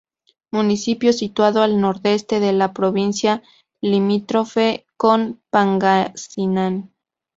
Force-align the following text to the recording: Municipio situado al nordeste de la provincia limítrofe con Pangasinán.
Municipio 0.51 1.13
situado 1.13 1.61
al 1.61 1.79
nordeste 1.79 2.39
de 2.39 2.53
la 2.53 2.73
provincia 2.73 3.43
limítrofe 3.81 4.87
con 4.97 5.43
Pangasinán. 5.51 6.91